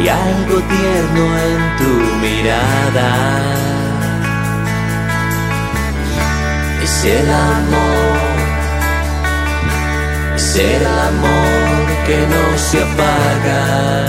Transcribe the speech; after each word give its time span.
Hay 0.00 0.08
algo 0.08 0.58
tierno 0.62 1.24
en 1.38 1.76
tu 1.76 1.92
mirada. 2.22 3.12
Es 6.82 7.04
el 7.04 7.30
amor, 7.30 8.18
es 10.36 10.56
el 10.56 10.86
amor 10.86 11.84
que 12.06 12.16
no 12.32 12.58
se 12.58 12.78
apaga. 12.82 14.06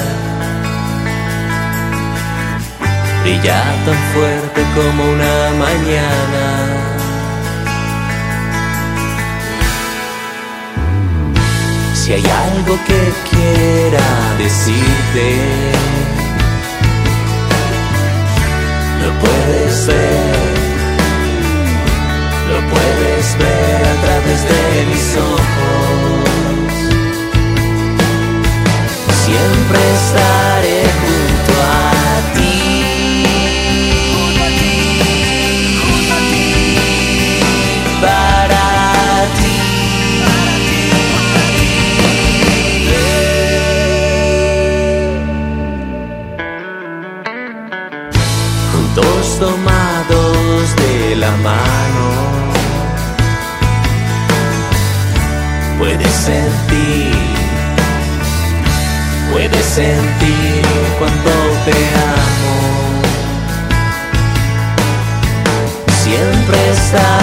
Brilla 3.23 3.61
tan 3.85 3.99
fuerte 4.13 4.61
como 4.75 5.03
una 5.11 5.51
mañana. 5.59 6.80
Si 12.01 12.13
hay 12.13 12.25
algo 12.25 12.79
que 12.87 13.13
quiera 13.29 14.35
decirte, 14.39 15.27
lo 19.03 19.11
puedes 19.19 19.85
ver, 19.85 20.20
Juntos 48.93 49.39
tomados 49.39 50.75
de 50.75 51.15
la 51.15 51.31
mano. 51.37 52.07
Puedes 55.79 56.11
sentir, 56.11 57.15
puedes 59.31 59.65
sentir 59.65 60.65
cuando 60.99 61.31
te 61.65 61.71
amo. 61.71 62.55
Siempre 66.03 66.57
estaré 66.71 67.20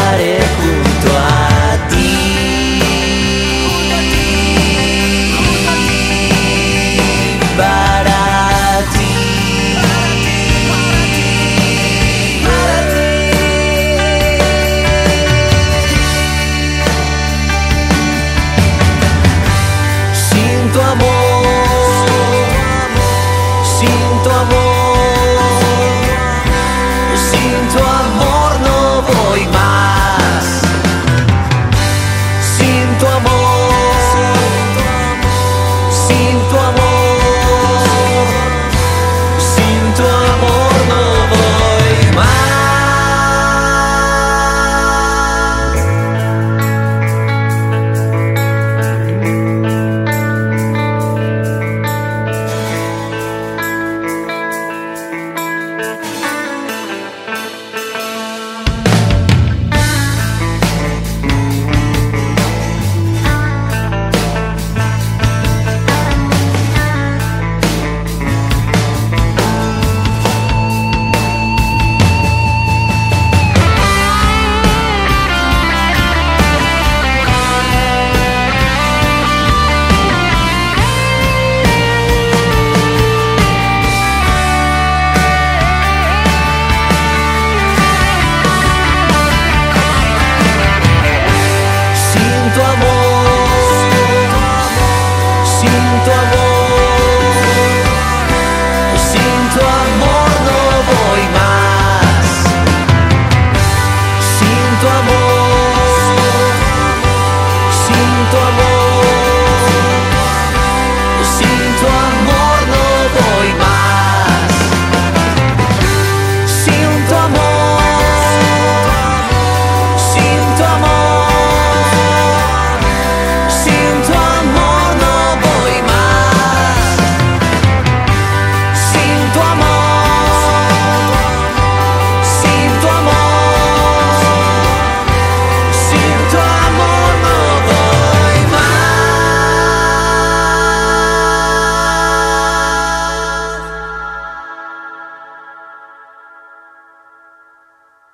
Sin 108.30 108.40
tu 108.40 108.67